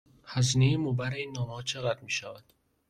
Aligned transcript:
هزینه 0.25 0.77
مبر 0.77 1.13
این 1.13 1.31
نامه 1.31 1.53
ها 1.53 1.61
چقدر 1.61 1.99
می 1.99 2.09
شود؟ 2.11 2.43